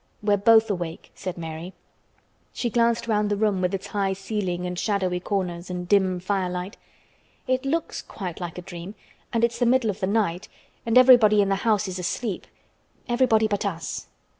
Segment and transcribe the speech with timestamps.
[0.23, 1.73] "We're both awake," said Mary.
[2.53, 6.49] She glanced round the room with its high ceiling and shadowy corners and dim fire
[6.49, 6.75] light.
[7.45, 8.95] "It looks quite like a dream,
[9.31, 10.47] and it's the middle of the night,
[10.87, 14.07] and everybody in the house is asleep—everybody but us.